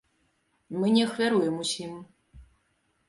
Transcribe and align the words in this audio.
Мы 0.83 0.89
не 0.95 1.03
ахвяруем 1.07 1.61
усім. 1.65 1.93